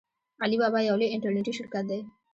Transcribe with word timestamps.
علي 0.43 0.57
بابا 0.61 0.79
یو 0.81 0.95
لوی 0.99 1.11
انټرنیټي 1.15 1.53
شرکت 1.59 1.83
دی. 1.89 1.99